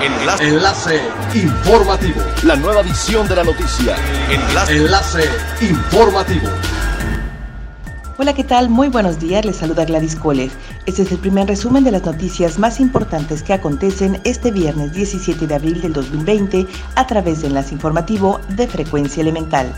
[0.00, 0.48] Enlace.
[0.48, 1.00] Enlace
[1.34, 2.20] informativo.
[2.44, 3.96] La nueva edición de la noticia.
[4.30, 4.76] Enlace.
[4.76, 5.24] Enlace
[5.60, 6.48] informativo.
[8.16, 8.68] Hola, ¿qué tal?
[8.68, 10.52] Muy buenos días, les saluda Gladys Kolev.
[10.86, 15.46] Este es el primer resumen de las noticias más importantes que acontecen este viernes 17
[15.46, 19.74] de abril del 2020 a través de Enlace Informativo de Frecuencia Elemental.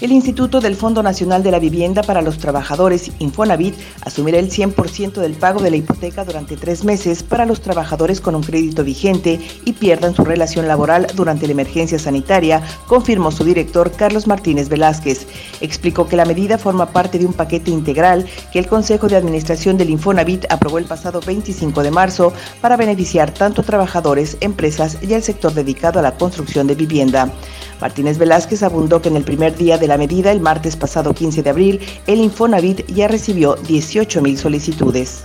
[0.00, 5.14] El Instituto del Fondo Nacional de la Vivienda para los Trabajadores, Infonavit, asumirá el 100%
[5.14, 9.40] del pago de la hipoteca durante tres meses para los trabajadores con un crédito vigente
[9.64, 15.26] y pierdan su relación laboral durante la emergencia sanitaria, confirmó su director Carlos Martínez Velázquez.
[15.60, 19.76] Explicó que la medida forma parte de un paquete integral que el Consejo de Administración
[19.78, 25.24] del Infonavit aprobó el pasado 25 de marzo para beneficiar tanto trabajadores, empresas y al
[25.24, 27.32] sector dedicado a la construcción de vivienda.
[27.80, 31.42] Martínez Velázquez abundó que en el primer día de la medida, el martes pasado 15
[31.42, 35.22] de abril, el Infonavit ya recibió 18 mil solicitudes.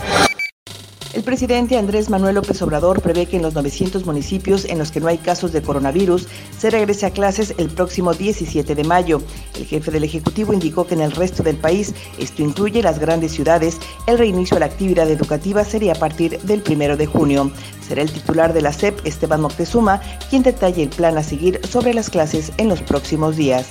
[1.13, 4.99] El presidente Andrés Manuel López Obrador prevé que en los 900 municipios en los que
[4.99, 9.21] no hay casos de coronavirus se regrese a clases el próximo 17 de mayo.
[9.55, 13.31] El jefe del Ejecutivo indicó que en el resto del país, esto incluye las grandes
[13.31, 17.51] ciudades, el reinicio de la actividad educativa sería a partir del 1 de junio.
[17.87, 21.93] Será el titular de la SEP, Esteban Moctezuma, quien detalle el plan a seguir sobre
[21.93, 23.67] las clases en los próximos días.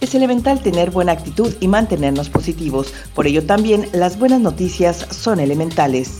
[0.00, 2.92] Es elemental tener buena actitud y mantenernos positivos.
[3.14, 6.18] Por ello también las buenas noticias son elementales.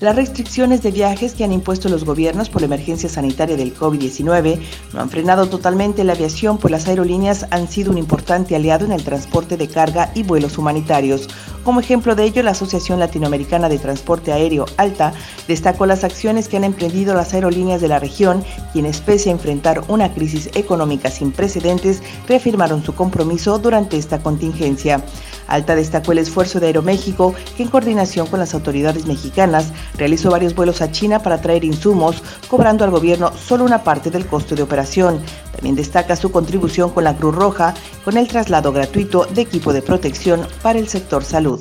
[0.00, 4.60] Las restricciones de viajes que han impuesto los gobiernos por la emergencia sanitaria del COVID-19
[4.92, 8.92] no han frenado totalmente la aviación, pues las aerolíneas han sido un importante aliado en
[8.92, 11.28] el transporte de carga y vuelos humanitarios.
[11.66, 15.12] Como ejemplo de ello, la Asociación Latinoamericana de Transporte Aéreo, ALTA,
[15.48, 19.82] destacó las acciones que han emprendido las aerolíneas de la región, quienes pese a enfrentar
[19.88, 25.02] una crisis económica sin precedentes, reafirmaron su compromiso durante esta contingencia.
[25.48, 30.54] Alta destacó el esfuerzo de Aeroméxico, que en coordinación con las autoridades mexicanas realizó varios
[30.54, 34.62] vuelos a China para traer insumos, cobrando al gobierno solo una parte del costo de
[34.62, 35.20] operación.
[35.56, 37.74] También destaca su contribución con la Cruz Roja,
[38.04, 41.60] con el traslado gratuito de equipo de protección para el sector salud.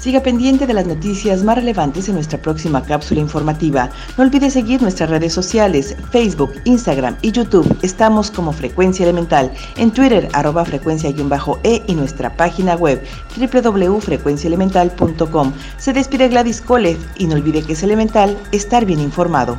[0.00, 3.90] Siga pendiente de las noticias más relevantes en nuestra próxima cápsula informativa.
[4.16, 7.76] No olvide seguir nuestras redes sociales, Facebook, Instagram y YouTube.
[7.82, 9.52] Estamos como Frecuencia Elemental.
[9.76, 13.04] En Twitter, arroba frecuencia-e y nuestra página web
[13.36, 15.52] www.frecuenciaelemental.com.
[15.76, 19.58] Se despide Gladys Kolev y no olvide que es elemental estar bien informado.